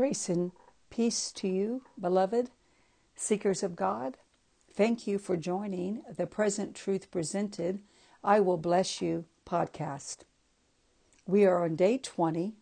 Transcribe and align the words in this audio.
Grace 0.00 0.30
and 0.30 0.52
peace 0.88 1.30
to 1.30 1.46
you, 1.46 1.82
beloved 2.00 2.48
seekers 3.14 3.62
of 3.62 3.76
God. 3.76 4.16
Thank 4.72 5.06
you 5.06 5.18
for 5.18 5.36
joining 5.36 6.00
the 6.16 6.26
Present 6.26 6.74
Truth 6.74 7.10
Presented 7.10 7.80
I 8.24 8.40
Will 8.40 8.56
Bless 8.56 9.02
You 9.02 9.26
podcast. 9.44 10.20
We 11.26 11.44
are 11.44 11.62
on 11.62 11.76
day 11.76 11.98
20 11.98 12.54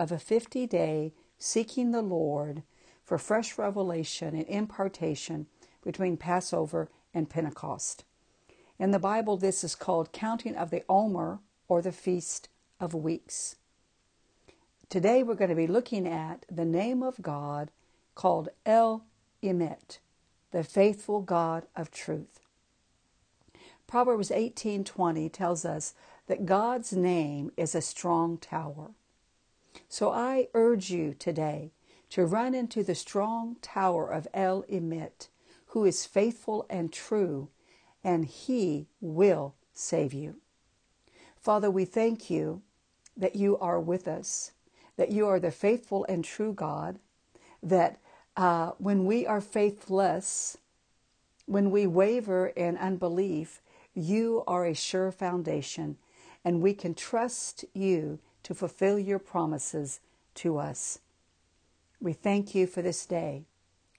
of 0.00 0.10
a 0.10 0.18
50 0.18 0.66
day 0.66 1.12
seeking 1.38 1.92
the 1.92 2.02
Lord 2.02 2.64
for 3.04 3.18
fresh 3.18 3.56
revelation 3.56 4.34
and 4.34 4.48
impartation 4.48 5.46
between 5.84 6.16
Passover 6.16 6.88
and 7.14 7.30
Pentecost. 7.30 8.02
In 8.80 8.90
the 8.90 8.98
Bible, 8.98 9.36
this 9.36 9.62
is 9.62 9.76
called 9.76 10.10
counting 10.10 10.56
of 10.56 10.70
the 10.70 10.82
Omer 10.88 11.38
or 11.68 11.82
the 11.82 11.92
Feast 11.92 12.48
of 12.80 12.94
Weeks. 12.94 13.54
Today 14.90 15.22
we're 15.22 15.36
going 15.36 15.50
to 15.50 15.54
be 15.54 15.68
looking 15.68 16.04
at 16.04 16.44
the 16.50 16.64
name 16.64 17.00
of 17.00 17.22
God 17.22 17.70
called 18.16 18.48
El 18.66 19.04
Emet, 19.40 19.98
the 20.50 20.64
faithful 20.64 21.20
God 21.20 21.66
of 21.76 21.92
truth. 21.92 22.40
Proverbs 23.86 24.30
18:20 24.30 25.32
tells 25.32 25.64
us 25.64 25.94
that 26.26 26.44
God's 26.44 26.92
name 26.92 27.52
is 27.56 27.76
a 27.76 27.80
strong 27.80 28.36
tower. 28.36 28.90
So 29.88 30.10
I 30.10 30.48
urge 30.54 30.90
you 30.90 31.14
today 31.14 31.70
to 32.08 32.26
run 32.26 32.52
into 32.52 32.82
the 32.82 32.96
strong 32.96 33.58
tower 33.62 34.10
of 34.10 34.26
El 34.34 34.64
Emet, 34.64 35.28
who 35.66 35.84
is 35.84 36.04
faithful 36.04 36.66
and 36.68 36.92
true, 36.92 37.48
and 38.02 38.24
he 38.24 38.88
will 39.00 39.54
save 39.72 40.12
you. 40.12 40.40
Father, 41.36 41.70
we 41.70 41.84
thank 41.84 42.28
you 42.28 42.62
that 43.16 43.36
you 43.36 43.56
are 43.58 43.78
with 43.78 44.08
us 44.08 44.50
that 45.00 45.10
you 45.10 45.26
are 45.26 45.40
the 45.40 45.50
faithful 45.50 46.04
and 46.10 46.22
true 46.22 46.52
God, 46.52 46.98
that 47.62 47.98
uh, 48.36 48.72
when 48.76 49.06
we 49.06 49.26
are 49.26 49.40
faithless, 49.40 50.58
when 51.46 51.70
we 51.70 51.86
waver 51.86 52.48
in 52.48 52.76
unbelief, 52.76 53.62
you 53.94 54.44
are 54.46 54.66
a 54.66 54.74
sure 54.74 55.10
foundation, 55.10 55.96
and 56.44 56.60
we 56.60 56.74
can 56.74 56.92
trust 56.92 57.64
you 57.72 58.18
to 58.42 58.54
fulfill 58.54 58.98
your 58.98 59.18
promises 59.18 60.00
to 60.34 60.58
us. 60.58 60.98
We 61.98 62.12
thank 62.12 62.54
you 62.54 62.66
for 62.66 62.82
this 62.82 63.06
day. 63.06 63.44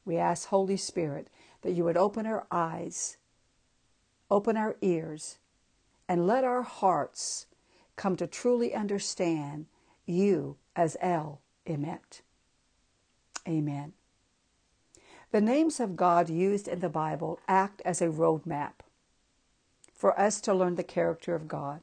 We 0.06 0.18
ask, 0.18 0.50
Holy 0.50 0.78
Spirit, 0.78 1.30
that 1.64 1.72
you 1.72 1.84
would 1.84 1.98
open 1.98 2.28
our 2.28 2.46
eyes, 2.52 3.18
open 4.30 4.56
our 4.56 4.76
ears, 4.82 5.40
and 6.08 6.28
let 6.28 6.44
our 6.44 6.62
hearts 6.62 7.48
come 7.96 8.16
to 8.18 8.28
truly 8.28 8.76
understand 8.76 9.66
you 10.06 10.58
as 10.76 10.98
El 11.02 11.42
Emet. 11.66 12.22
Amen. 13.48 13.94
The 15.32 15.42
names 15.42 15.80
of 15.80 15.96
God 15.96 16.30
used 16.30 16.68
in 16.68 16.80
the 16.80 16.90
Bible 16.90 17.40
act 17.48 17.82
as 17.86 18.02
a 18.02 18.08
roadmap 18.08 18.74
for 19.94 20.20
us 20.20 20.42
to 20.42 20.54
learn 20.54 20.76
the 20.76 20.84
character 20.84 21.36
of 21.36 21.48
God. 21.48 21.82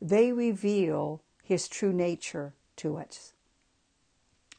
They 0.00 0.32
reveal 0.32 1.22
His 1.42 1.68
true 1.68 1.92
nature 1.92 2.54
to 2.76 2.96
us. 2.96 3.32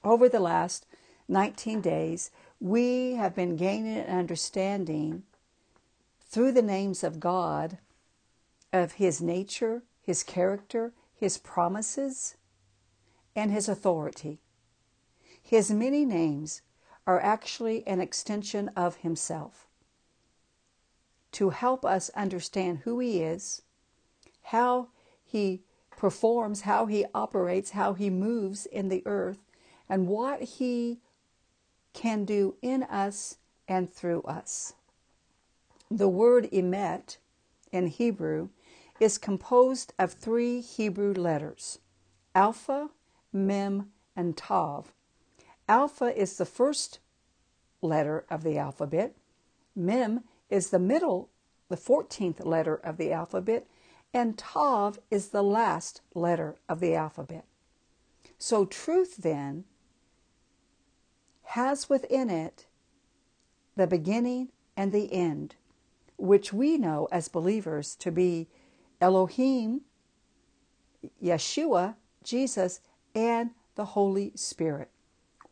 Over 0.04 0.30
the 0.30 0.40
last 0.40 0.86
19 1.28 1.82
days, 1.82 2.32
we 2.60 3.16
have 3.16 3.36
been 3.36 3.56
gaining 3.56 3.98
an 3.98 4.18
understanding 4.18 5.24
through 6.22 6.52
the 6.54 6.62
names 6.62 7.04
of 7.04 7.20
God 7.20 7.80
of 8.72 8.94
His 8.94 9.22
nature, 9.22 9.84
His 10.02 10.24
character, 10.24 10.94
His 11.14 11.38
promises, 11.38 12.36
and 13.36 13.52
his 13.52 13.70
authority. 13.70 14.40
His 15.42 15.72
many 15.72 16.06
names 16.06 16.62
are 17.08 17.20
actually 17.20 17.86
an 17.88 18.00
extension 18.00 18.70
of 18.76 18.98
himself 18.98 19.68
to 21.34 21.50
help 21.50 21.86
us 21.86 22.10
understand 22.12 22.80
who 22.80 23.00
he 23.00 23.22
is, 23.22 23.62
how 24.44 24.90
he 25.24 25.64
performs, 25.96 26.62
how 26.62 26.86
he 26.86 27.06
operates, 27.14 27.72
how 27.72 27.94
he 27.94 28.10
moves 28.10 28.66
in 28.66 28.90
the 28.90 29.04
earth, 29.06 29.40
and 29.88 30.08
what 30.08 30.42
he 30.42 31.00
can 31.94 32.26
do 32.26 32.56
in 32.62 32.84
us 32.84 33.38
and 33.68 33.94
through 33.94 34.22
us. 34.24 34.74
The 35.90 36.10
word 36.10 36.50
emet 36.52 37.18
in 37.72 37.88
Hebrew 37.88 38.50
is 39.00 39.18
composed 39.18 39.94
of 39.98 40.14
three 40.14 40.62
Hebrew 40.62 41.14
letters 41.14 41.80
Aleph, 42.36 42.90
Mem, 43.34 43.92
and 44.16 44.36
Tav. 44.36 44.94
Aleph 45.70 46.02
is 46.16 46.38
the 46.38 46.46
first 46.46 47.00
letter 47.82 48.26
of 48.30 48.44
the 48.44 48.58
alphabet. 48.58 49.16
Mem 49.76 50.24
is 50.50 50.70
the 50.70 50.80
middle, 50.80 51.30
the 51.70 51.78
14th 51.78 52.46
letter 52.46 52.76
of 52.76 52.98
the 52.98 53.12
alphabet. 53.12 53.66
And 54.14 54.38
Tav 54.38 55.00
is 55.10 55.30
the 55.30 55.44
last 55.44 56.02
letter 56.14 56.58
of 56.68 56.80
the 56.80 56.94
alphabet. 56.96 57.46
So 58.38 58.66
truth 58.66 59.18
then 59.18 59.64
has 61.44 61.90
within 61.90 62.30
it 62.30 62.66
the 63.76 63.88
beginning 63.88 64.50
and 64.76 64.92
the 64.92 65.14
end, 65.14 65.56
which 66.18 66.52
we 66.52 66.78
know 66.78 67.08
as 67.12 67.28
believers 67.28 67.96
to 67.96 68.12
be 68.12 68.48
Elohim, 69.00 69.82
Yeshua, 71.24 71.96
Jesus, 72.24 72.82
and 73.16 73.52
the 73.76 73.86
Holy 73.86 74.32
Spirit, 74.36 74.90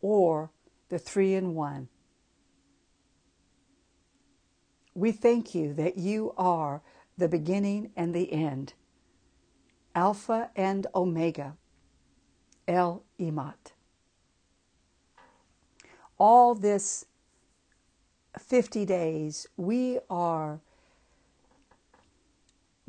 or 0.02 0.52
the 0.90 1.00
three 1.00 1.34
in 1.34 1.53
one. 1.53 1.90
We 4.94 5.12
thank 5.12 5.56
you 5.56 5.74
that 5.75 5.97
you 5.97 6.34
are 6.38 6.81
the 7.18 7.30
beginning 7.30 7.92
and 7.96 8.14
the 8.14 8.31
end, 8.31 8.74
Alpha 9.96 10.50
and 10.56 10.88
Omega, 10.96 11.56
El 12.68 13.03
Emet. 13.20 13.74
All 16.18 16.53
this 16.53 17.06
50 18.38 18.86
days, 18.86 19.47
we 19.58 20.00
are 20.09 20.59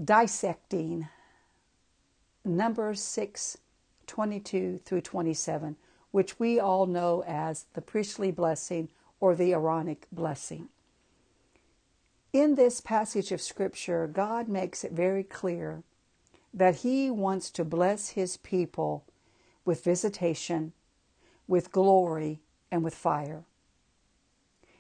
dissecting 0.03 1.09
number 2.45 2.95
six 2.95 3.59
22 4.11 4.81
through 4.85 5.01
27, 5.01 5.77
which 6.11 6.41
we 6.41 6.59
all 6.59 6.85
know 6.85 7.23
as 7.29 7.67
the 7.75 7.81
priestly 7.81 8.33
blessing 8.33 8.89
or 9.21 9.37
the 9.37 9.53
Aaronic 9.53 10.09
blessing. 10.11 10.69
In 12.33 12.57
this 12.57 12.81
passage 12.81 13.31
of 13.31 13.41
Scripture, 13.41 14.09
God 14.09 14.49
makes 14.49 14.83
it 14.83 14.91
very 14.91 15.23
clear 15.23 15.85
that 16.53 16.77
He 16.77 17.09
wants 17.09 17.51
to 17.53 17.65
bless 17.65 18.11
His 18.11 18.37
people 18.39 19.05
with 19.65 19.85
visitation, 19.85 20.73
with 21.47 21.71
glory, 21.71 22.41
and 22.73 22.83
with 22.83 22.97
fire. 22.97 23.45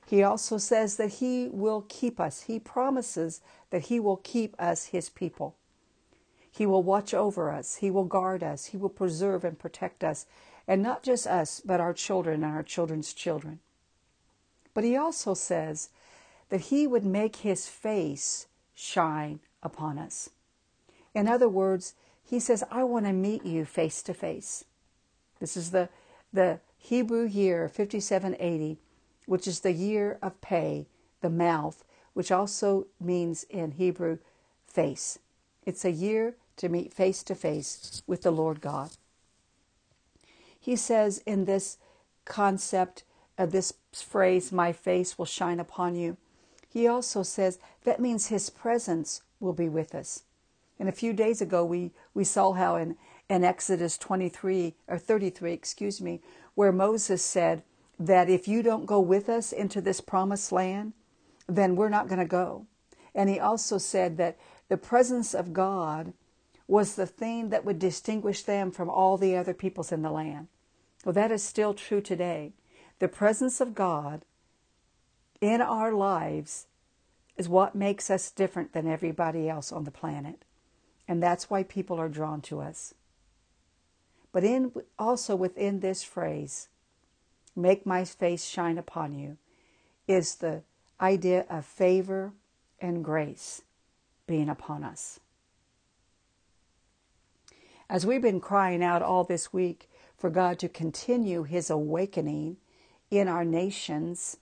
He 0.08 0.24
also 0.24 0.58
says 0.58 0.97
that 0.97 1.14
He 1.14 1.48
will 1.52 1.86
keep 1.88 2.18
us. 2.18 2.42
He 2.42 2.58
promises 2.58 3.42
that 3.70 3.82
He 3.82 4.00
will 4.00 4.16
keep 4.16 4.60
us 4.60 4.86
His 4.86 5.08
people. 5.08 5.54
He 6.50 6.66
will 6.66 6.83
watch 6.83 7.15
over 7.15 7.50
us. 7.50 7.77
He 7.77 7.91
will 7.91 8.05
guard 8.05 8.43
us. 8.43 8.66
He 8.66 8.77
will 8.77 8.88
preserve 8.88 9.44
and 9.44 9.59
protect 9.59 10.03
us. 10.03 10.27
And 10.66 10.83
not 10.83 11.03
just 11.03 11.27
us, 11.27 11.61
but 11.65 11.81
our 11.81 11.94
children 11.94 12.43
and 12.44 12.55
our 12.55 12.62
children's 12.62 13.12
children. 13.12 13.61
But 14.75 14.84
he 14.84 14.97
also 14.97 15.34
says 15.34 15.91
that 16.49 16.62
he 16.62 16.87
would 16.87 17.05
make 17.05 17.37
his 17.37 17.69
face 17.69 18.47
shine 18.75 19.41
upon 19.62 19.99
us. 19.99 20.30
In 21.15 21.28
other 21.28 21.48
words, 21.48 21.95
he 22.22 22.39
says, 22.39 22.63
I 22.71 22.84
want 22.84 23.07
to 23.07 23.13
meet 23.13 23.45
you 23.45 23.65
face 23.65 24.03
to 24.03 24.15
face. 24.15 24.65
This 25.41 25.57
is 25.57 25.71
the, 25.71 25.89
the 26.33 26.60
Hebrew 26.78 27.27
year 27.27 27.69
5780, 27.69 28.78
which 29.27 29.48
is 29.48 29.60
the 29.60 29.72
year 29.72 30.19
of 30.22 30.41
Pey, 30.41 30.86
the 31.21 31.30
mouth, 31.30 31.84
which 32.13 32.30
also 32.30 32.86
means 33.01 33.45
in 33.45 33.72
Hebrew 33.72 34.19
face. 34.66 35.19
It's 35.66 35.84
a 35.84 35.91
year 35.91 36.36
to 36.56 36.68
meet 36.68 36.92
face 36.92 37.22
to 37.24 37.34
face 37.34 38.02
with 38.06 38.22
the 38.22 38.30
Lord 38.30 38.60
God. 38.60 38.91
He 40.58 40.76
says 40.76 41.22
in 41.26 41.44
this 41.44 41.78
concept 42.24 43.04
of 43.38 43.52
this 43.52 43.72
phrase, 43.92 44.52
my 44.52 44.72
face 44.72 45.18
will 45.18 45.26
shine 45.26 45.58
upon 45.58 45.97
you, 45.97 46.16
he 46.68 46.86
also 46.86 47.22
says 47.22 47.58
that 47.84 48.00
means 48.00 48.26
his 48.26 48.50
presence 48.50 49.22
will 49.41 49.52
be 49.52 49.68
with 49.68 49.94
us. 49.94 50.22
And 50.78 50.88
a 50.88 50.92
few 50.92 51.12
days 51.12 51.42
ago, 51.42 51.64
we, 51.64 51.91
we 52.14 52.24
saw 52.24 52.52
how 52.52 52.76
in, 52.76 52.97
in 53.28 53.44
Exodus 53.44 53.98
23 53.98 54.74
or 54.88 54.98
33, 54.98 55.52
excuse 55.52 56.00
me, 56.00 56.20
where 56.54 56.72
Moses 56.72 57.24
said 57.24 57.62
that 57.98 58.30
if 58.30 58.48
you 58.48 58.62
don't 58.62 58.86
go 58.86 59.00
with 59.00 59.28
us 59.28 59.52
into 59.52 59.80
this 59.80 60.00
promised 60.00 60.52
land, 60.52 60.92
then 61.47 61.76
we're 61.76 61.91
not 61.91 62.08
going 62.08 62.18
to 62.18 62.24
go. 62.24 62.66
And 63.14 63.28
he 63.28 63.38
also 63.38 63.76
said 63.76 64.16
that 64.16 64.38
the 64.68 64.76
presence 64.76 65.34
of 65.34 65.52
God 65.52 66.12
was 66.71 66.95
the 66.95 67.07
thing 67.07 67.49
that 67.49 67.65
would 67.65 67.81
distinguish 67.81 68.45
them 68.45 68.71
from 68.71 68.89
all 68.89 69.17
the 69.17 69.37
other 69.37 69.53
peoples 69.53 69.91
in 69.91 70.03
the 70.03 70.11
land. 70.11 70.47
Well, 71.05 71.13
that 71.15 71.33
is 71.33 71.43
still 71.43 71.75
true 71.75 72.01
today. 72.01 72.53
The 73.01 73.09
presence 73.09 73.61
of 73.61 73.75
God 73.75 74.25
in 75.41 75.61
our 75.61 75.93
lives 75.93 76.67
is 77.37 77.49
what 77.49 77.75
makes 77.75 78.09
us 78.09 78.31
different 78.31 78.72
than 78.72 78.87
everybody 78.87 79.49
else 79.49 79.72
on 79.72 79.83
the 79.83 79.91
planet. 79.91 80.45
And 81.09 81.21
that's 81.21 81.51
why 81.51 81.65
people 81.65 81.99
are 81.99 82.09
drawn 82.09 82.41
to 82.43 82.61
us. 82.61 82.95
But 84.31 84.45
in 84.45 84.71
also 84.97 85.34
within 85.34 85.81
this 85.81 86.05
phrase, 86.05 86.69
make 87.57 87.84
my 87.84 88.05
face 88.05 88.45
shine 88.45 88.78
upon 88.78 89.19
you, 89.19 89.39
is 90.07 90.37
the 90.37 90.63
idea 91.01 91.47
of 91.51 91.65
favor 91.65 92.33
and 92.78 93.05
grace 93.05 93.63
being 94.28 94.49
upon 94.49 94.84
us. 94.84 95.19
As 97.91 98.07
we've 98.07 98.22
been 98.22 98.41
crying 98.41 98.84
out 98.84 99.03
all 99.03 99.25
this 99.25 99.53
week 99.53 99.91
for 100.16 100.31
God 100.31 100.60
to 100.60 100.69
continue 100.69 101.42
his 101.42 101.71
awakening 101.71 102.59
in 103.10 103.27
our 103.27 103.45
nations, 103.45 104.37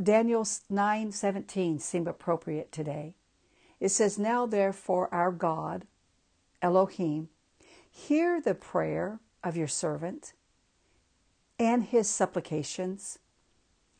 Daniel 0.00 0.44
9:17 0.44 1.80
seem 1.80 2.06
appropriate 2.06 2.70
today. 2.70 3.16
It 3.80 3.88
says, 3.88 4.16
"Now 4.16 4.46
therefore 4.46 5.12
our 5.12 5.32
God, 5.32 5.88
Elohim, 6.62 7.30
hear 7.90 8.40
the 8.40 8.54
prayer 8.54 9.18
of 9.42 9.56
your 9.56 9.66
servant 9.66 10.34
and 11.58 11.82
his 11.82 12.08
supplications, 12.08 13.18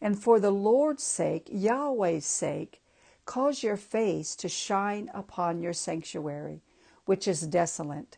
and 0.01 0.17
for 0.17 0.39
the 0.39 0.53
Lord's 0.53 1.03
sake, 1.03 1.49
Yahweh's 1.51 2.27
sake, 2.27 2.81
cause 3.25 3.65
your 3.65 3.77
face 3.77 4.37
to 4.37 4.49
shine 4.49 5.11
upon 5.13 5.61
your 5.61 5.73
sanctuary, 5.73 6.63
which 7.05 7.29
is 7.29 7.43
desolate." 7.43 8.17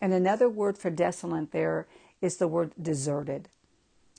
And 0.00 0.12
another 0.12 0.48
word 0.48 0.76
for 0.76 0.90
desolate 0.90 1.52
there 1.52 1.86
is 2.20 2.36
the 2.36 2.48
word 2.48 2.72
deserted. 2.80 3.48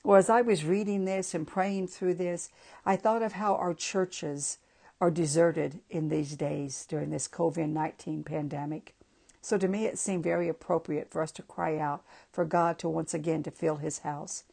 Well, 0.02 0.16
as 0.16 0.30
I 0.30 0.40
was 0.40 0.64
reading 0.64 1.04
this 1.04 1.34
and 1.34 1.46
praying 1.46 1.88
through 1.88 2.14
this, 2.14 2.48
I 2.84 2.96
thought 2.96 3.22
of 3.22 3.32
how 3.32 3.56
our 3.56 3.74
churches 3.74 4.58
are 5.00 5.10
deserted 5.10 5.80
in 5.90 6.08
these 6.08 6.36
days 6.36 6.86
during 6.88 7.10
this 7.10 7.28
COVID 7.28 7.68
19 7.68 8.24
pandemic. 8.24 8.94
So 9.42 9.58
to 9.58 9.68
me, 9.68 9.84
it 9.86 9.98
seemed 9.98 10.24
very 10.24 10.48
appropriate 10.48 11.10
for 11.10 11.22
us 11.22 11.30
to 11.32 11.42
cry 11.42 11.78
out 11.78 12.02
for 12.32 12.44
God 12.44 12.78
to 12.80 12.88
once 12.88 13.14
again 13.14 13.42
to 13.44 13.50
fill 13.50 13.76
his 13.76 14.00
house. 14.00 14.44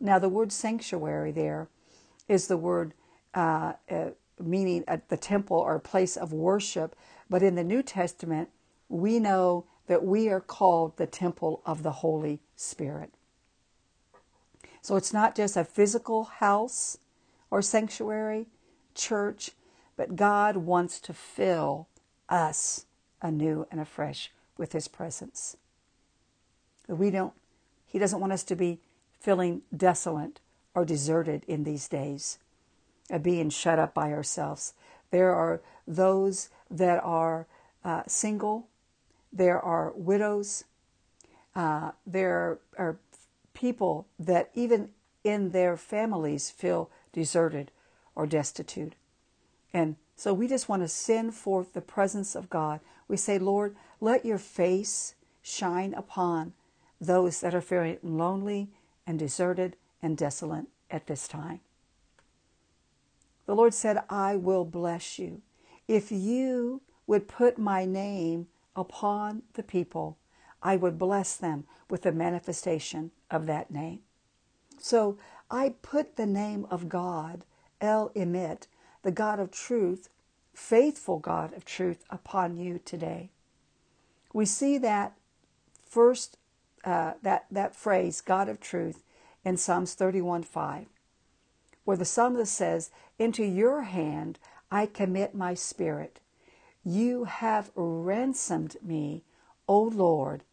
Now, 0.00 0.18
the 0.18 0.28
word 0.28 0.52
sanctuary 0.52 1.32
there 1.32 1.68
is 2.28 2.48
the 2.48 2.56
word 2.56 2.94
uh, 3.34 3.74
uh, 3.90 4.10
meaning 4.38 4.84
at 4.86 5.08
the 5.08 5.16
temple 5.16 5.56
or 5.56 5.78
place 5.78 6.16
of 6.16 6.32
worship. 6.32 6.96
But 7.30 7.42
in 7.42 7.54
the 7.54 7.64
New 7.64 7.82
Testament, 7.82 8.50
we 8.88 9.18
know 9.18 9.64
that 9.86 10.04
we 10.04 10.28
are 10.28 10.40
called 10.40 10.96
the 10.96 11.06
temple 11.06 11.62
of 11.66 11.82
the 11.82 11.92
Holy 11.92 12.40
Spirit. 12.56 13.12
So 14.80 14.96
it's 14.96 15.12
not 15.12 15.34
just 15.34 15.56
a 15.56 15.64
physical 15.64 16.24
house 16.24 16.98
or 17.50 17.62
sanctuary, 17.62 18.46
church, 18.94 19.50
but 19.96 20.16
God 20.16 20.56
wants 20.56 21.00
to 21.00 21.12
fill 21.12 21.88
us 22.28 22.86
anew 23.22 23.66
and 23.70 23.80
afresh 23.80 24.30
with 24.56 24.72
His 24.72 24.88
presence. 24.88 25.56
We 26.86 27.10
don't, 27.10 27.32
He 27.86 27.98
doesn't 27.98 28.20
want 28.20 28.32
us 28.32 28.44
to 28.44 28.56
be 28.56 28.80
feeling 29.20 29.62
desolate 29.74 30.40
or 30.74 30.84
deserted 30.84 31.44
in 31.46 31.64
these 31.64 31.88
days, 31.88 32.38
of 33.10 33.22
being 33.22 33.48
shut 33.48 33.78
up 33.78 33.94
by 33.94 34.12
ourselves. 34.12 34.74
There 35.10 35.34
are 35.34 35.62
those 35.86 36.50
that 36.70 37.02
are 37.02 37.46
uh, 37.84 38.02
single, 38.06 38.66
there 39.34 39.60
are 39.60 39.92
widows, 39.96 40.64
uh, 41.56 41.90
there 42.06 42.58
are 42.78 42.96
people 43.52 44.06
that 44.18 44.50
even 44.54 44.90
in 45.24 45.50
their 45.50 45.76
families 45.76 46.50
feel 46.50 46.90
deserted 47.12 47.70
or 48.14 48.26
destitute. 48.26 48.94
And 49.72 49.96
so 50.16 50.32
we 50.32 50.46
just 50.46 50.68
want 50.68 50.82
to 50.82 50.88
send 50.88 51.34
forth 51.34 51.72
the 51.72 51.80
presence 51.80 52.36
of 52.36 52.48
God. 52.48 52.80
We 53.08 53.16
say, 53.16 53.38
Lord, 53.38 53.74
let 54.00 54.24
your 54.24 54.38
face 54.38 55.14
shine 55.42 55.94
upon 55.94 56.52
those 57.00 57.40
that 57.40 57.54
are 57.54 57.60
feeling 57.60 57.98
lonely 58.02 58.70
and 59.06 59.18
deserted 59.18 59.76
and 60.00 60.16
desolate 60.16 60.66
at 60.90 61.06
this 61.06 61.26
time. 61.26 61.60
The 63.46 63.54
Lord 63.54 63.74
said, 63.74 64.02
I 64.08 64.36
will 64.36 64.64
bless 64.64 65.18
you. 65.18 65.42
If 65.86 66.10
you 66.10 66.80
would 67.06 67.28
put 67.28 67.58
my 67.58 67.84
name 67.84 68.46
upon 68.76 69.42
the 69.54 69.62
people, 69.62 70.18
I 70.62 70.76
would 70.76 70.98
bless 70.98 71.36
them 71.36 71.64
with 71.90 72.02
the 72.02 72.12
manifestation 72.12 73.10
of 73.30 73.46
that 73.46 73.70
name. 73.70 74.00
So 74.78 75.18
I 75.50 75.74
put 75.82 76.16
the 76.16 76.26
name 76.26 76.66
of 76.70 76.88
God, 76.88 77.44
El 77.80 78.10
Emet, 78.10 78.66
the 79.02 79.12
God 79.12 79.38
of 79.38 79.50
truth, 79.50 80.08
faithful 80.54 81.18
God 81.18 81.52
of 81.54 81.64
truth, 81.64 82.04
upon 82.10 82.56
you 82.56 82.80
today. 82.84 83.30
We 84.32 84.46
see 84.46 84.78
that 84.78 85.14
first, 85.86 86.38
uh, 86.84 87.14
that, 87.22 87.46
that 87.50 87.76
phrase, 87.76 88.20
God 88.20 88.48
of 88.48 88.60
truth, 88.60 89.02
in 89.44 89.56
Psalms 89.56 89.94
31 89.94 90.42
5, 90.42 90.86
where 91.84 91.96
the 91.96 92.04
psalmist 92.04 92.52
says, 92.52 92.90
Into 93.18 93.44
your 93.44 93.82
hand 93.82 94.38
I 94.70 94.86
commit 94.86 95.34
my 95.34 95.54
spirit. 95.54 96.20
You 96.84 97.24
have 97.24 97.70
ransomed 97.74 98.76
me, 98.82 99.22
O 99.66 99.80
Lord, 99.80 100.44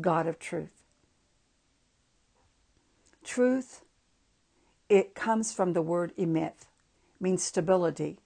God 0.00 0.26
of 0.26 0.38
truth. 0.38 0.84
Truth, 3.24 3.82
it 4.88 5.14
comes 5.14 5.52
from 5.52 5.72
the 5.72 5.82
word 5.82 6.12
emeth, 6.16 6.68
means 7.20 7.42
stability, 7.42 8.18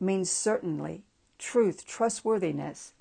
means 0.00 0.30
certainly, 0.30 1.02
truth, 1.38 1.86
trustworthiness. 1.86 2.94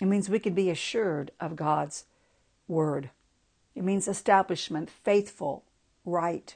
It 0.00 0.06
means 0.06 0.28
we 0.28 0.38
can 0.38 0.54
be 0.54 0.70
assured 0.70 1.32
of 1.40 1.56
God's 1.56 2.04
word. 2.68 3.10
It 3.74 3.84
means 3.84 4.06
establishment, 4.06 4.88
faithful, 4.88 5.64
right. 6.04 6.54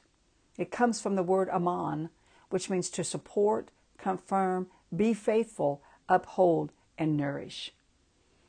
It 0.57 0.71
comes 0.71 1.01
from 1.01 1.17
the 1.17 1.23
word 1.23 1.49
aman, 1.51 2.11
which 2.49 2.71
means 2.71 2.91
to 2.91 3.05
support, 3.05 3.71
confirm, 3.99 4.69
be 4.95 5.13
faithful, 5.15 5.83
uphold, 6.09 6.73
and 6.99 7.17
nourish. 7.17 7.73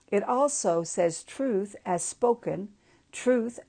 It 0.09 0.23
also 0.23 0.83
says 0.83 1.23
truth 1.23 1.75
as 1.85 2.03
spoken, 2.03 2.69
truth 3.11 3.59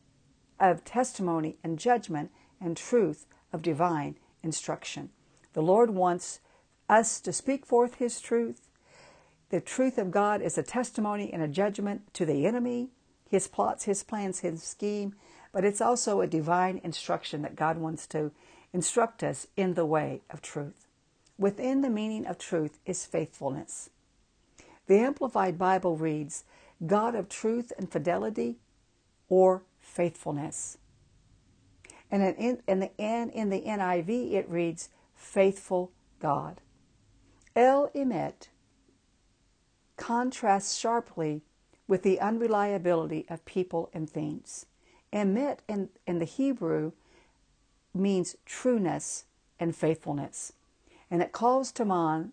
of 0.61 0.85
testimony 0.85 1.57
and 1.65 1.79
judgment, 1.79 2.31
and 2.61 2.77
truth 2.77 3.27
of 3.53 3.63
divine 3.63 4.17
instruction. 4.43 5.11
The 5.53 5.63
Lord 5.63 5.91
wants 5.91 6.41
us 6.89 7.21
to 7.21 7.33
speak 7.33 7.67
forth 7.67 7.97
His 7.97 8.21
truth. 8.21 8.69
The 9.51 9.61
truth 9.61 9.99
of 9.99 10.11
God 10.11 10.43
is 10.43 10.59
a 10.59 10.63
testimony 10.63 11.33
and 11.33 11.43
a 11.43 11.49
judgment 11.49 12.13
to 12.15 12.27
the 12.27 12.47
enemy, 12.47 12.91
his 13.29 13.47
plots, 13.47 13.85
his 13.85 14.03
plans, 14.03 14.41
his 14.41 14.63
scheme, 14.63 15.15
but 15.53 15.65
it's 15.65 15.81
also 15.81 16.21
a 16.21 16.27
divine 16.27 16.81
instruction 16.83 17.43
that 17.43 17.57
God 17.57 17.79
wants 17.79 18.07
to 18.09 18.33
instruct 18.73 19.23
us 19.23 19.47
in 19.57 19.75
the 19.75 19.87
way 19.87 20.23
of 20.31 20.43
truth. 20.43 20.88
Within 21.39 21.83
the 21.83 21.91
meaning 21.91 22.27
of 22.27 22.39
truth 22.39 22.79
is 22.85 23.07
faithfulness. 23.07 23.91
The 24.87 24.99
Amplified 24.99 25.59
Bible 25.59 25.97
reads, 25.97 26.45
God 26.85 27.15
of 27.15 27.29
truth 27.29 27.73
and 27.79 27.91
fidelity 27.91 28.57
or 29.29 29.63
faithfulness. 29.81 30.79
And 32.11 32.23
in, 32.23 32.63
in, 32.67 32.81
the, 32.81 32.91
in 32.99 33.51
the 33.51 33.61
NIV, 33.61 34.33
it 34.33 34.49
reads, 34.49 34.89
faithful 35.15 35.93
God. 36.21 36.61
El 37.55 37.89
Emet 37.91 38.49
contrasts 39.97 40.77
sharply 40.77 41.43
with 41.87 42.03
the 42.03 42.21
unreliability 42.21 43.27
of 43.29 43.45
people 43.45 43.91
and 43.93 44.09
things. 44.09 44.67
Emet 45.13 45.59
in, 45.69 45.89
in 46.07 46.19
the 46.19 46.25
Hebrew 46.25 46.93
means 47.95 48.37
trueness 48.47 49.25
and 49.59 49.75
faithfulness. 49.75 50.53
And 51.11 51.23
it 51.23 51.33
calls 51.33 51.73
to 51.73 51.85
mind, 51.85 52.33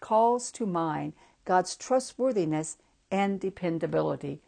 calls 0.00 0.50
to 0.52 0.66
mind 0.66 1.12
God's 1.44 1.76
trustworthiness 1.76 2.76
and 3.10 3.40
dependability. 3.40 4.40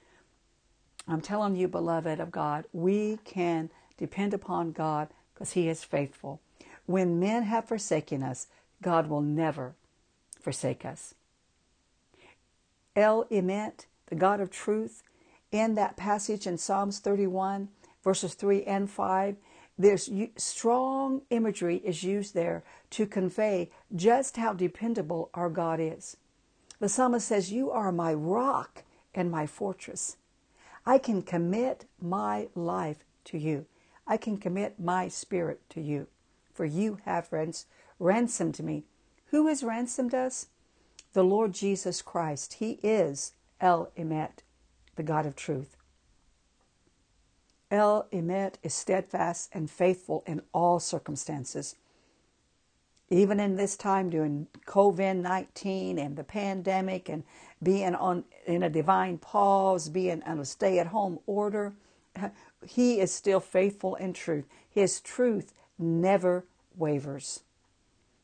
I'm 1.07 1.21
telling 1.21 1.57
you, 1.57 1.69
beloved 1.69 2.21
of 2.21 2.31
God, 2.31 2.65
we 2.73 3.19
can 3.25 3.71
depend 3.97 4.35
upon 4.35 4.73
God 4.73 5.09
because 5.33 5.53
He 5.53 5.69
is 5.69 5.85
faithful. 5.85 6.41
When 6.87 7.21
men 7.21 7.45
have 7.45 7.67
forsaken 7.67 8.23
us, 8.23 8.49
God 8.83 9.09
will 9.09 9.21
never 9.21 9.75
forsake 10.41 10.85
us. 10.85 11.15
El 12.97 13.25
Emet, 13.27 13.87
the 14.07 14.17
God 14.17 14.41
of 14.41 14.51
truth, 14.51 15.03
in 15.51 15.75
that 15.77 15.97
passage 15.97 16.47
in 16.47 16.59
Psalms 16.59 16.99
31, 16.99 17.69
verses 18.03 18.35
3 18.35 18.65
and 18.65 18.91
5, 18.91 19.37
there's 19.79 20.11
strong 20.37 21.23
imagery 21.31 21.77
is 21.85 22.03
used 22.03 22.35
there 22.35 22.65
to 22.91 23.07
convey 23.07 23.71
just 23.95 24.37
how 24.37 24.53
dependable 24.53 25.31
our 25.35 25.49
God 25.49 25.79
is. 25.81 26.17
The 26.81 26.89
psalmist 26.89 27.29
says, 27.29 27.53
You 27.53 27.71
are 27.71 27.93
my 27.93 28.13
rock 28.13 28.83
and 29.15 29.31
my 29.31 29.47
fortress. 29.47 30.17
I 30.85 30.99
can 30.99 31.23
commit 31.23 31.87
my 32.01 32.49
life 32.55 33.05
to 33.27 33.39
you. 33.39 33.67
I 34.07 34.17
can 34.17 34.37
commit 34.39 34.81
my 34.81 35.09
spirit 35.09 35.61
to 35.71 35.81
you, 35.81 36.09
for 36.53 36.65
you 36.65 36.99
have 37.05 37.33
rans- 37.33 37.67
ransomed 37.99 38.59
me. 38.61 38.85
Who 39.27 39.47
has 39.47 39.63
ransomed 39.63 40.15
us? 40.15 40.49
The 41.13 41.25
Lord 41.25 41.53
Jesus 41.53 42.03
Christ. 42.03 42.55
He 42.55 42.79
is 42.83 43.33
El 43.61 43.93
Emet, 43.97 44.39
the 44.97 45.03
God 45.03 45.27
of 45.27 45.37
truth. 45.37 45.78
El 47.71 48.07
Emet 48.13 48.55
is 48.63 48.73
steadfast 48.73 49.51
and 49.53 49.71
faithful 49.71 50.23
in 50.27 50.43
all 50.53 50.81
circumstances. 50.81 51.77
Even 53.11 53.41
in 53.41 53.57
this 53.57 53.77
time 53.77 54.11
during 54.11 54.47
COVID 54.67 55.17
19 55.17 55.99
and 55.99 56.17
the 56.17 56.25
pandemic 56.25 57.09
and 57.09 57.25
being 57.63 57.95
on 57.95 58.25
in 58.47 58.63
a 58.63 58.71
divine 58.71 59.19
pause, 59.19 59.89
being 59.89 60.23
on 60.23 60.39
a 60.39 60.45
stay 60.45 60.79
at 60.79 60.89
home 60.89 61.19
order, 61.27 61.75
he 62.67 63.01
is 63.01 63.13
still 63.13 63.41
faithful 63.41 63.95
in 63.97 64.13
truth. 64.13 64.47
His 64.69 65.01
truth 65.01 65.53
never 65.79 66.45
wavers. 66.77 67.43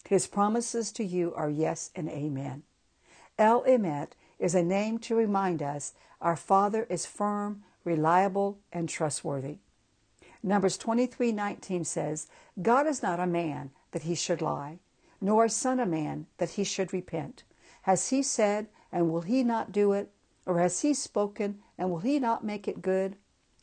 His 0.08 0.26
promises 0.26 0.92
to 0.92 1.04
you 1.04 1.34
are 1.34 1.50
yes 1.50 1.90
and 1.94 2.08
amen. 2.10 2.62
El 3.38 3.62
Emet 3.64 4.10
is 4.38 4.54
a 4.54 4.62
name 4.62 4.98
to 4.98 5.14
remind 5.14 5.62
us 5.62 5.94
our 6.20 6.36
Father 6.36 6.86
is 6.88 7.06
firm, 7.06 7.62
reliable, 7.84 8.58
and 8.72 8.88
trustworthy. 8.88 9.58
Numbers 10.42 10.76
23:19 10.78 11.86
says, 11.86 12.26
God 12.60 12.86
is 12.86 13.02
not 13.02 13.20
a 13.20 13.26
man 13.26 13.70
that 13.92 14.02
he 14.02 14.14
should 14.14 14.42
lie, 14.42 14.78
nor 15.20 15.44
a 15.44 15.50
son 15.50 15.80
of 15.80 15.88
man 15.88 16.26
that 16.38 16.50
he 16.50 16.64
should 16.64 16.92
repent. 16.92 17.44
Has 17.82 18.10
he 18.10 18.22
said, 18.22 18.68
and 18.92 19.10
will 19.10 19.22
he 19.22 19.42
not 19.42 19.72
do 19.72 19.92
it? 19.92 20.10
Or 20.46 20.58
has 20.58 20.82
he 20.82 20.92
spoken, 20.92 21.60
and 21.78 21.90
will 21.90 22.00
he 22.00 22.18
not 22.18 22.44
make 22.44 22.68
it 22.68 22.82
good? 22.82 23.16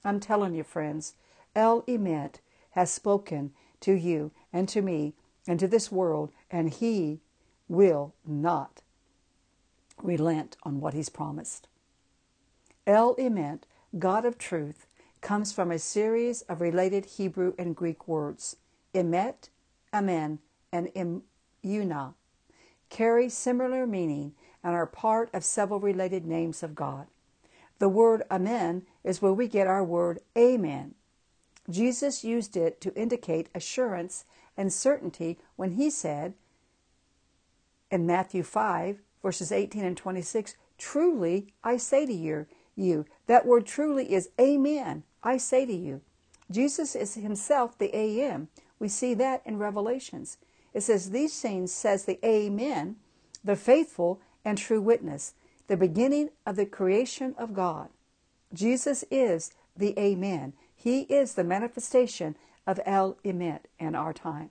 I'm 0.04 0.20
telling 0.20 0.56
you, 0.56 0.64
friends, 0.64 1.14
El 1.56 1.84
Emet 1.84 2.36
has 2.72 2.92
spoken 2.92 3.52
to 3.82 3.94
you 3.94 4.32
and 4.52 4.68
to 4.70 4.82
me 4.82 5.14
and 5.48 5.60
to 5.60 5.68
this 5.68 5.92
world, 5.92 6.32
and 6.50 6.74
he 6.74 7.20
will 7.68 8.14
not 8.26 8.82
relent 10.02 10.58
on 10.64 10.80
what 10.80 10.94
he's 10.94 11.10
promised. 11.10 11.68
El 12.88 13.16
Emet, 13.16 13.62
God 13.98 14.26
of 14.26 14.38
truth, 14.38 14.88
comes 15.22 15.52
from 15.52 15.72
a 15.72 15.80
series 15.80 16.42
of 16.44 16.62
related 16.62 17.06
Hebrew 17.06 17.54
and 17.60 17.76
Greek 17.76 18.08
words. 18.08 18.56
Emet, 18.94 19.50
Amen, 19.94 20.40
and 20.72 20.90
emunah, 21.64 22.14
carry 22.90 23.30
similar 23.30 23.86
meaning 23.86 24.34
and 24.64 24.74
are 24.74 24.86
part 24.86 25.30
of 25.34 25.44
several 25.44 25.80
related 25.80 26.26
names 26.26 26.64
of 26.64 26.76
God. 26.76 27.08
The 27.80 27.90
word 27.90 28.24
Amen 28.32 28.84
is 29.04 29.22
where 29.22 29.34
we 29.34 29.48
get 29.48 29.68
our 29.68 29.84
word 29.84 30.20
Amen. 30.38 30.96
Jesus 31.70 32.24
used 32.24 32.58
it 32.58 32.82
to 32.82 32.94
indicate 32.96 33.50
assurance 33.54 34.26
and 34.58 34.72
certainty 34.72 35.40
when 35.56 35.72
he 35.72 35.90
said 35.90 36.34
in 37.90 38.06
Matthew 38.06 38.44
5, 38.44 39.00
verses 39.22 39.52
18 39.52 39.84
and 39.84 39.98
26, 39.98 40.56
Truly 40.78 41.54
I 41.64 41.78
say 41.78 42.06
to 42.06 42.14
you, 42.14 42.48
you. 42.76 43.06
That 43.28 43.46
word 43.46 43.66
truly 43.66 44.14
is 44.14 44.30
Amen. 44.40 45.04
I 45.24 45.38
say 45.38 45.66
to 45.66 45.74
you. 45.74 46.02
Jesus 46.50 46.96
is 46.96 47.16
himself 47.16 47.78
the 47.78 47.96
AM. 47.96 48.50
We 48.80 48.88
see 48.88 49.14
that 49.16 49.42
in 49.46 49.58
Revelations. 49.58 50.38
It 50.74 50.82
says, 50.82 51.12
These 51.12 51.40
things 51.40 51.72
says 51.72 52.06
the 52.06 52.20
Amen, 52.26 52.98
the 53.44 53.56
faithful 53.56 54.20
and 54.44 54.58
true 54.58 54.82
witness, 54.82 55.34
the 55.68 55.78
beginning 55.78 56.30
of 56.46 56.56
the 56.56 56.66
creation 56.66 57.36
of 57.38 57.54
God. 57.54 57.90
Jesus 58.54 59.06
is 59.10 59.52
the 59.78 59.98
Amen. 59.98 60.54
He 60.76 61.02
is 61.02 61.36
the 61.36 61.44
manifestation 61.44 62.36
of 62.66 62.80
El 62.86 63.18
Emet 63.24 63.62
in 63.80 63.96
our 63.96 64.14
time. 64.14 64.50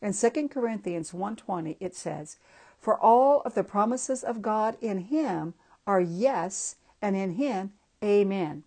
In 0.00 0.12
2 0.12 0.48
Corinthians 0.48 1.12
1.20 1.12 1.76
it 1.80 1.94
says, 1.94 2.36
For 2.78 2.98
all 2.98 3.40
of 3.42 3.54
the 3.54 3.64
promises 3.64 4.22
of 4.22 4.42
God 4.42 4.76
in 4.80 4.98
him 4.98 5.54
are 5.86 6.00
yes, 6.00 6.76
and 7.06 7.14
in 7.14 7.34
him 7.34 7.70
amen, 8.02 8.64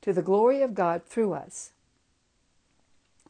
to 0.00 0.12
the 0.12 0.22
glory 0.22 0.60
of 0.60 0.74
God 0.74 1.04
through 1.06 1.34
us. 1.34 1.70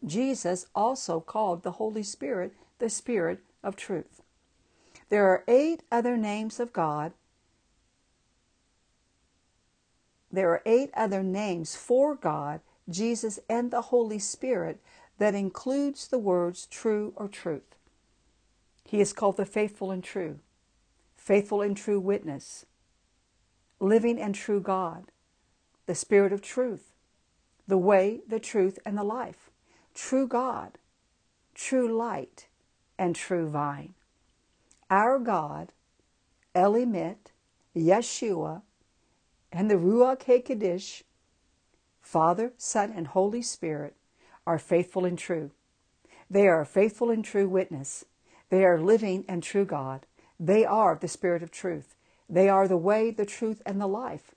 Jesus 0.02 0.64
also 0.75 1.21
called 1.21 1.62
the 1.62 1.73
Holy 1.73 2.02
Spirit 2.02 2.54
the 2.78 2.88
Spirit 2.88 3.40
of 3.62 3.76
truth. 3.76 4.23
There 5.11 5.26
are 5.26 5.45
eight 5.47 5.83
other 5.93 6.16
names 6.16 6.59
of 6.59 6.73
God. 6.73 7.12
There 10.33 10.49
are 10.49 10.62
eight 10.64 10.90
other 10.95 11.23
names 11.23 11.76
for 11.76 12.14
God, 12.14 12.61
Jesus, 12.88 13.38
and 13.47 13.71
the 13.71 13.83
Holy 13.83 14.19
Spirit 14.19 14.81
that 15.19 15.35
includes 15.35 16.09
the 16.09 16.19
words 16.19 16.66
true 16.66 17.12
or 17.14 17.28
truth. 17.28 17.76
He 18.87 19.02
is 19.02 19.12
called 19.12 19.37
the 19.37 19.45
faithful 19.45 19.90
and 19.90 20.02
true, 20.02 20.38
faithful 21.14 21.61
and 21.61 21.76
true 21.76 22.00
witness, 22.00 22.64
living 23.85 24.19
and 24.19 24.35
true 24.35 24.61
God, 24.61 25.05
the 25.87 25.95
Spirit 25.95 26.33
of 26.33 26.41
truth, 26.41 26.93
the 27.69 27.79
way, 27.79 28.21
the 28.26 28.41
truth, 28.41 28.79
and 28.85 28.97
the 28.97 29.05
life, 29.05 29.50
true 29.95 30.26
God, 30.26 30.79
true 31.55 31.95
light, 31.95 32.47
and 32.99 33.14
true 33.14 33.49
vine. 33.49 33.95
Our 34.91 35.19
God, 35.19 35.73
El 36.55 36.73
Emet, 36.73 37.33
Yeshua, 37.76 38.62
and 39.53 39.71
the 39.71 39.75
Ruach 39.75 40.25
HaKodesh, 40.25 41.03
Father, 42.00 42.53
Son, 42.57 42.93
and 42.95 43.09
Holy 43.09 43.43
Spirit, 43.43 43.95
are 44.47 44.59
faithful 44.59 45.05
and 45.05 45.19
true. 45.19 45.50
They 46.31 46.49
are 46.49 46.61
a 46.61 46.67
faithful 46.67 47.11
and 47.11 47.25
true 47.25 47.49
witness. 47.49 48.05
They 48.49 48.64
are 48.64 48.81
living 48.81 49.25
and 49.29 49.43
true 49.43 49.64
God. 49.64 50.07
They 50.41 50.64
are 50.64 50.99
the 51.00 51.09
Spirit 51.09 51.43
of 51.43 51.50
truth. 51.50 51.95
They 52.28 52.49
are 52.49 52.66
the 52.66 52.76
way, 52.76 53.11
the 53.11 53.26
truth, 53.26 53.62
and 53.66 53.81
the 53.81 53.87
life. 53.87 54.35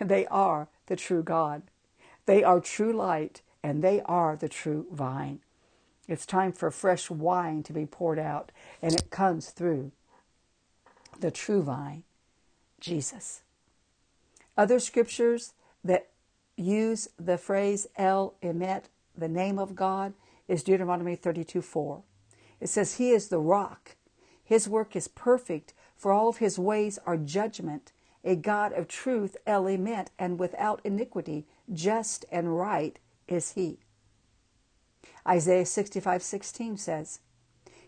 They 0.00 0.26
are 0.26 0.68
the 0.86 0.96
true 0.96 1.22
God. 1.22 1.62
They 2.26 2.42
are 2.42 2.60
true 2.60 2.92
light, 2.92 3.42
and 3.62 3.82
they 3.82 4.00
are 4.02 4.36
the 4.36 4.48
true 4.48 4.86
vine. 4.92 5.40
It's 6.08 6.26
time 6.26 6.52
for 6.52 6.70
fresh 6.70 7.10
wine 7.10 7.62
to 7.64 7.72
be 7.72 7.86
poured 7.86 8.18
out, 8.18 8.50
and 8.82 8.94
it 8.94 9.10
comes 9.10 9.50
through 9.50 9.92
the 11.20 11.30
true 11.30 11.62
vine, 11.62 12.02
Jesus. 12.80 13.42
Other 14.56 14.80
scriptures 14.80 15.52
that 15.84 16.08
use 16.56 17.08
the 17.18 17.38
phrase 17.38 17.86
El 17.96 18.34
Emet, 18.42 18.84
the 19.16 19.28
name 19.28 19.58
of 19.58 19.74
God, 19.74 20.14
is 20.48 20.62
Deuteronomy 20.62 21.16
32 21.16 21.62
4. 21.62 22.02
It 22.60 22.68
says, 22.68 22.96
He 22.96 23.10
is 23.10 23.28
the 23.28 23.38
rock. 23.38 23.96
His 24.42 24.68
work 24.68 24.96
is 24.96 25.08
perfect, 25.08 25.72
for 26.00 26.12
all 26.12 26.30
of 26.30 26.38
his 26.38 26.58
ways 26.58 26.98
are 27.04 27.18
judgment. 27.18 27.92
A 28.24 28.34
God 28.34 28.72
of 28.72 28.88
truth, 28.88 29.36
El 29.46 29.64
Emet, 29.64 30.08
and 30.18 30.38
without 30.38 30.80
iniquity, 30.82 31.46
just 31.70 32.24
and 32.32 32.56
right 32.56 32.98
is 33.28 33.52
he. 33.52 33.80
Isaiah 35.28 35.64
65:16 35.64 36.78
says, 36.78 37.20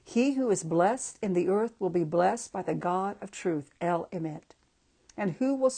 He 0.04 0.34
who 0.34 0.50
is 0.50 0.62
blessed 0.62 1.18
in 1.22 1.32
the 1.32 1.48
earth 1.48 1.72
will 1.78 1.90
be 1.90 2.04
blessed 2.04 2.52
by 2.52 2.60
the 2.60 2.74
God 2.74 3.16
of 3.22 3.30
truth, 3.30 3.70
El 3.80 4.06
Emet. 4.12 4.54
And 5.16 5.36
who 5.38 5.54
will 5.54 5.72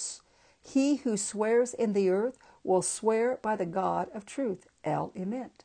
he 0.60 0.96
who 0.96 1.16
swears 1.16 1.72
in 1.72 1.92
the 1.92 2.10
earth 2.10 2.36
will 2.64 2.82
swear 2.82 3.38
by 3.42 3.54
the 3.54 3.66
God 3.66 4.08
of 4.12 4.26
truth, 4.26 4.66
El 4.82 5.10
Emet, 5.10 5.62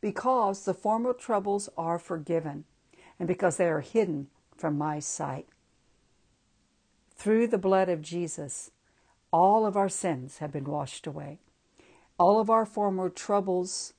because 0.00 0.64
the 0.64 0.74
former 0.74 1.12
troubles 1.12 1.68
are 1.76 1.98
forgiven, 1.98 2.66
and 3.18 3.26
because 3.26 3.56
they 3.56 3.68
are 3.68 3.80
hidden 3.80 4.28
from 4.56 4.78
my 4.78 5.00
sight. 5.00 5.48
Through 7.16 7.48
the 7.48 7.58
blood 7.58 7.88
of 7.88 8.02
Jesus, 8.02 8.70
all 9.32 9.66
of 9.66 9.76
our 9.76 9.88
sins 9.88 10.38
have 10.38 10.52
been 10.52 10.64
washed 10.64 11.06
away. 11.06 11.38
All 12.18 12.40
of 12.40 12.50
our 12.50 12.66
former 12.66 13.08
troubles 13.08 13.94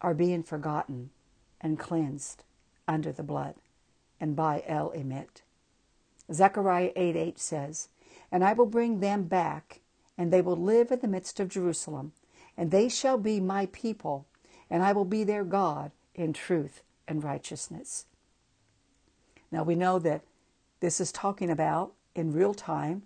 are 0.00 0.14
being 0.14 0.42
forgotten 0.42 1.10
and 1.60 1.78
cleansed 1.78 2.44
under 2.86 3.12
the 3.12 3.22
blood 3.22 3.54
and 4.20 4.34
by 4.34 4.62
El 4.66 4.90
Emet. 4.90 5.42
Zechariah 6.32 6.92
8 6.96 7.16
8 7.16 7.38
says, 7.38 7.88
And 8.30 8.44
I 8.44 8.52
will 8.52 8.66
bring 8.66 9.00
them 9.00 9.24
back, 9.24 9.80
and 10.16 10.32
they 10.32 10.40
will 10.40 10.56
live 10.56 10.90
in 10.90 11.00
the 11.00 11.08
midst 11.08 11.40
of 11.40 11.48
Jerusalem, 11.48 12.12
and 12.56 12.70
they 12.70 12.88
shall 12.88 13.18
be 13.18 13.40
my 13.40 13.66
people, 13.66 14.26
and 14.68 14.82
I 14.82 14.92
will 14.92 15.04
be 15.04 15.24
their 15.24 15.44
God 15.44 15.92
in 16.14 16.32
truth 16.32 16.82
and 17.06 17.22
righteousness. 17.22 18.06
Now 19.50 19.62
we 19.62 19.74
know 19.74 19.98
that 20.00 20.22
this 20.80 21.00
is 21.00 21.12
talking 21.12 21.50
about 21.50 21.92
in 22.14 22.32
real 22.32 22.54
time 22.54 23.02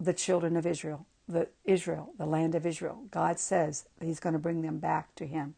the 0.00 0.12
children 0.12 0.56
of 0.56 0.66
Israel 0.66 1.06
the 1.28 1.48
Israel, 1.64 2.12
the 2.16 2.26
land 2.26 2.54
of 2.54 2.64
Israel. 2.64 3.04
God 3.10 3.38
says 3.38 3.84
He's 4.00 4.20
going 4.20 4.32
to 4.32 4.38
bring 4.38 4.62
them 4.62 4.78
back 4.78 5.14
to 5.16 5.26
Him. 5.26 5.54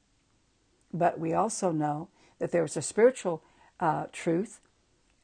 But 0.92 1.20
we 1.20 1.32
also 1.32 1.70
know 1.70 2.08
that 2.40 2.50
there's 2.50 2.76
a 2.76 2.82
spiritual 2.82 3.42
uh, 3.78 4.06
truth 4.12 4.60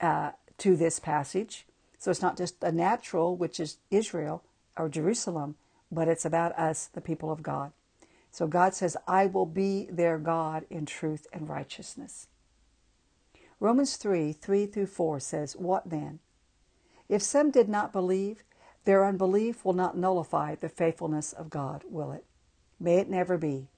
uh, 0.01 0.33
to 0.59 0.77
this 0.77 1.01
passage. 1.01 1.67
So 1.99 2.11
it's 2.11 2.23
not 2.23 2.37
just 2.37 2.63
a 2.63 2.71
natural, 2.71 3.37
which 3.37 3.59
is 3.59 3.79
Israel 3.91 4.45
or 4.77 4.89
Jerusalem, 4.89 5.57
but 5.91 6.09
it's 6.09 6.25
about 6.25 6.57
us, 6.57 6.87
the 6.87 7.01
people 7.01 7.33
of 7.33 7.43
God. 7.43 7.73
So 8.31 8.47
God 8.47 8.75
says, 8.75 8.97
I 9.09 9.27
will 9.27 9.47
be 9.47 9.89
their 9.91 10.19
God 10.19 10.65
in 10.71 10.87
truth 10.87 11.27
and 11.33 11.49
righteousness. 11.49 12.29
Romans 13.59 13.97
3 13.97 14.33
3 14.33 14.67
through 14.67 14.87
4 14.87 15.21
says, 15.21 15.57
What 15.57 15.89
then? 15.89 16.19
If 17.09 17.23
some 17.23 17.51
did 17.51 17.69
not 17.69 17.93
believe, 17.93 18.43
their 18.85 19.05
unbelief 19.05 19.65
will 19.65 19.73
not 19.73 19.97
nullify 19.97 20.55
the 20.55 20.69
faithfulness 20.69 21.33
of 21.33 21.51
God, 21.51 21.85
will 21.89 22.13
it? 22.13 22.25
May 22.79 22.97
it 22.97 23.09
never 23.09 23.39
be. 23.39 23.69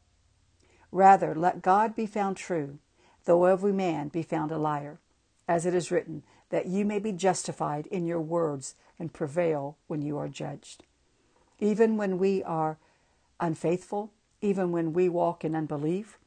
Rather, 0.91 1.35
let 1.35 1.63
God 1.63 1.95
be 1.95 2.07
found 2.07 2.37
true, 2.37 2.79
though 3.25 3.45
every 3.45 3.73
man 3.73 4.09
be 4.09 4.23
found 4.23 4.51
a 4.51 4.59
liar, 4.59 4.99
as 5.47 5.65
it 5.65 5.75
is 5.75 5.91
written, 5.91 6.23
that 6.51 6.67
you 6.67 6.85
may 6.85 6.99
be 6.99 7.13
justified 7.13 7.87
in 7.87 8.07
your 8.07 8.21
words 8.21 8.75
and 8.99 9.13
prevail 9.13 9.77
when 9.87 10.03
you 10.03 10.19
are 10.19 10.29
judged. 10.29 10.85
Even 11.61 11.97
when 11.97 12.19
we 12.19 12.43
are 12.43 12.79
unfaithful, 13.39 14.13
even 14.41 14.73
when 14.73 14.93
we 14.93 15.09
walk 15.09 15.45
in 15.45 15.55
unbelief, 15.55 16.19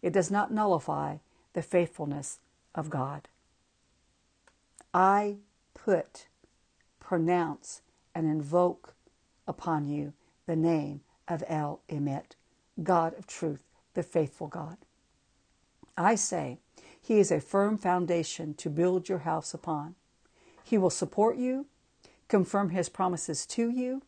it 0.00 0.12
does 0.12 0.30
not 0.30 0.52
nullify 0.52 1.16
the 1.54 1.62
faithfulness 1.62 2.38
of 2.74 2.90
God. 2.90 3.28
I 4.92 5.36
put, 5.74 6.26
pronounce, 7.00 7.82
and 8.14 8.26
invoke 8.26 8.94
upon 9.46 9.88
you 9.88 10.12
the 10.46 10.56
name 10.56 11.00
of 11.28 11.42
El 11.48 11.80
Emet, 11.88 12.36
God 12.82 13.14
of 13.18 13.26
truth, 13.26 13.62
the 13.94 14.02
faithful 14.02 14.46
God. 14.46 14.76
I 15.96 16.14
say, 16.14 16.58
He 17.00 17.18
is 17.18 17.30
a 17.30 17.40
firm 17.40 17.78
foundation 17.78 18.54
to 18.54 18.70
build 18.70 19.08
your 19.08 19.20
house 19.20 19.54
upon. 19.54 19.94
He 20.62 20.78
will 20.78 20.90
support 20.90 21.36
you, 21.36 21.66
confirm 22.28 22.70
His 22.70 22.88
promises 22.88 23.46
to 23.46 23.70
you. 23.70 24.02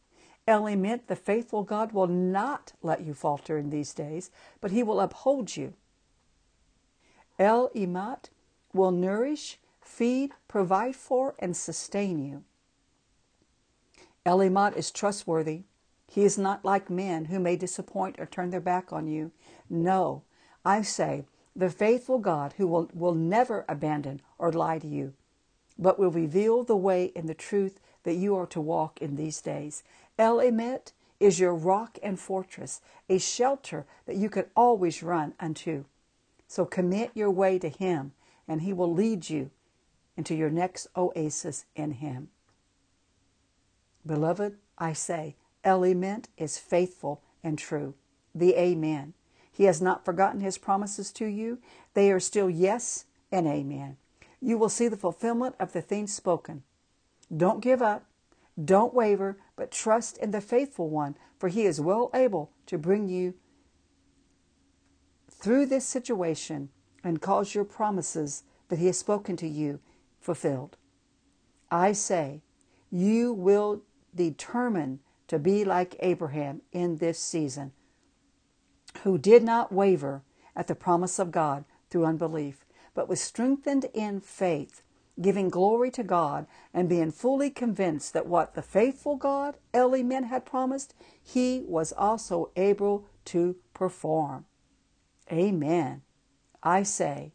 El 0.48 0.62
Emet, 0.62 1.06
the 1.06 1.16
faithful 1.16 1.64
God, 1.64 1.92
will 1.92 2.06
not 2.06 2.72
let 2.82 3.04
you 3.04 3.14
falter 3.14 3.58
in 3.58 3.70
these 3.70 3.92
days, 3.92 4.30
but 4.60 4.70
He 4.70 4.82
will 4.82 5.00
uphold 5.00 5.56
you. 5.56 5.74
El 7.38 7.68
Emet 7.70 8.30
will 8.72 8.90
nourish, 8.90 9.58
feed, 9.80 10.32
provide 10.48 10.96
for, 10.96 11.34
and 11.38 11.56
sustain 11.56 12.18
you. 12.18 12.44
El 14.24 14.40
is 14.40 14.90
trustworthy. 14.90 15.62
He 16.08 16.24
is 16.24 16.38
not 16.38 16.64
like 16.64 16.90
men 16.90 17.26
who 17.26 17.38
may 17.38 17.56
disappoint 17.56 18.16
or 18.18 18.26
turn 18.26 18.50
their 18.50 18.60
back 18.60 18.92
on 18.92 19.06
you. 19.06 19.32
No, 19.68 20.22
I 20.64 20.82
say, 20.82 21.24
the 21.54 21.70
faithful 21.70 22.18
God 22.18 22.54
who 22.56 22.66
will, 22.66 22.90
will 22.92 23.14
never 23.14 23.64
abandon 23.68 24.20
or 24.38 24.52
lie 24.52 24.78
to 24.78 24.86
you, 24.86 25.14
but 25.78 25.98
will 25.98 26.10
reveal 26.10 26.64
the 26.64 26.76
way 26.76 27.12
and 27.16 27.28
the 27.28 27.34
truth 27.34 27.80
that 28.02 28.14
you 28.14 28.36
are 28.36 28.46
to 28.46 28.60
walk 28.60 29.00
in 29.00 29.16
these 29.16 29.40
days. 29.40 29.82
El 30.18 30.36
Emet 30.38 30.92
is 31.18 31.40
your 31.40 31.54
rock 31.54 31.98
and 32.02 32.20
fortress, 32.20 32.80
a 33.08 33.18
shelter 33.18 33.86
that 34.06 34.16
you 34.16 34.28
can 34.28 34.46
always 34.54 35.02
run 35.02 35.34
unto. 35.40 35.84
So 36.46 36.64
commit 36.64 37.10
your 37.14 37.30
way 37.30 37.58
to 37.58 37.68
Him, 37.68 38.12
and 38.48 38.62
He 38.62 38.72
will 38.72 38.92
lead 38.92 39.28
you 39.28 39.50
into 40.16 40.34
your 40.34 40.50
next 40.50 40.86
oasis 40.96 41.64
in 41.74 41.92
Him. 41.92 42.28
Beloved, 44.06 44.56
I 44.78 44.92
say, 44.92 45.36
El 45.64 45.80
Emet 45.80 46.26
is 46.36 46.58
faithful 46.58 47.22
and 47.42 47.58
true. 47.58 47.94
The 48.34 48.54
Amen. 48.54 49.14
He 49.56 49.64
has 49.64 49.80
not 49.80 50.04
forgotten 50.04 50.40
his 50.40 50.58
promises 50.58 51.10
to 51.12 51.24
you. 51.24 51.58
They 51.94 52.12
are 52.12 52.20
still 52.20 52.50
yes 52.50 53.06
and 53.32 53.46
amen. 53.46 53.96
You 54.38 54.58
will 54.58 54.68
see 54.68 54.86
the 54.86 54.98
fulfillment 54.98 55.54
of 55.58 55.72
the 55.72 55.80
things 55.80 56.12
spoken. 56.12 56.62
Don't 57.34 57.62
give 57.62 57.80
up. 57.80 58.04
Don't 58.62 58.92
waver, 58.92 59.38
but 59.56 59.70
trust 59.70 60.18
in 60.18 60.30
the 60.30 60.42
faithful 60.42 60.90
one, 60.90 61.16
for 61.38 61.48
he 61.48 61.64
is 61.64 61.80
well 61.80 62.10
able 62.12 62.50
to 62.66 62.76
bring 62.76 63.08
you 63.08 63.32
through 65.30 65.64
this 65.64 65.86
situation 65.86 66.68
and 67.06 67.22
cause 67.22 67.54
your 67.54 67.64
promises 67.64 68.42
that 68.68 68.80
he 68.80 68.86
has 68.86 68.98
spoken 68.98 69.36
to 69.36 69.46
you 69.46 69.78
fulfilled. 70.20 70.76
I 71.70 71.92
say, 71.92 72.42
you 72.90 73.32
will 73.32 73.82
determine 74.14 74.98
to 75.28 75.38
be 75.38 75.64
like 75.64 75.94
Abraham 76.00 76.62
in 76.72 76.96
this 76.96 77.18
season, 77.18 77.72
who 79.04 79.18
did 79.18 79.44
not 79.44 79.72
waver 79.72 80.22
at 80.56 80.66
the 80.66 80.74
promise 80.74 81.20
of 81.20 81.30
God 81.30 81.64
through 81.90 82.06
unbelief, 82.06 82.64
but 82.92 83.08
was 83.08 83.20
strengthened 83.20 83.86
in 83.94 84.20
faith, 84.20 84.82
giving 85.20 85.48
glory 85.48 85.92
to 85.92 86.02
God 86.02 86.46
and 86.74 86.88
being 86.88 87.12
fully 87.12 87.50
convinced 87.50 88.14
that 88.14 88.26
what 88.26 88.54
the 88.54 88.62
faithful 88.62 89.14
God, 89.16 89.56
El 89.72 89.92
had 89.92 90.44
promised, 90.44 90.94
he 91.22 91.62
was 91.66 91.92
also 91.92 92.50
able 92.56 93.06
to 93.26 93.56
perform. 93.74 94.44
Amen. 95.30 96.02
I 96.66 96.82
say, 96.82 97.32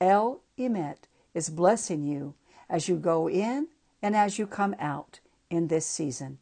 El 0.00 0.40
Emet 0.58 1.06
is 1.32 1.48
blessing 1.48 2.02
you 2.02 2.34
as 2.68 2.88
you 2.88 2.96
go 2.96 3.28
in 3.28 3.68
and 4.02 4.16
as 4.16 4.36
you 4.36 4.48
come 4.48 4.74
out 4.80 5.20
in 5.48 5.68
this 5.68 5.86
season. 5.86 6.38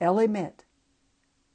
El 0.00 0.16
Emet, 0.16 0.60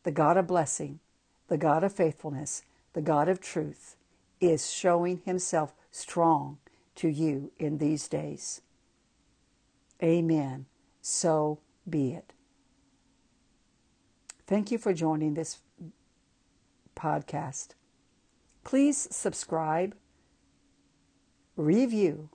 the 0.04 0.12
God 0.12 0.36
of 0.36 0.46
blessing, 0.46 1.00
the 1.48 1.58
God 1.58 1.86
of 1.86 1.94
faithfulness, 1.94 2.64
the 2.92 3.02
God 3.02 3.30
of 3.30 3.40
truth, 3.40 3.96
is 4.42 4.70
showing 4.70 5.22
himself 5.24 5.74
strong 5.90 6.58
to 6.96 7.08
you 7.08 7.52
in 7.58 7.78
these 7.78 8.10
days. 8.10 8.60
Amen. 10.04 10.66
So 11.02 11.60
be 11.90 12.12
it. 12.12 12.34
Thank 14.48 14.70
you 14.70 14.78
for 14.78 14.94
joining 14.94 15.36
this 15.36 15.60
podcast. 16.94 17.70
Please 18.64 19.08
subscribe, 19.12 19.96
review, 21.56 22.30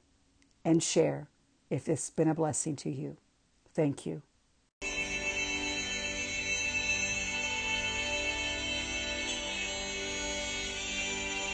and 0.65 0.83
share 0.83 1.29
if 1.71 1.89
it's 1.89 2.11
been 2.11 2.29
a 2.29 2.35
blessing 2.35 2.77
to 2.77 2.91
you. 2.91 3.17
Thank 3.75 4.07
you. 4.07 4.23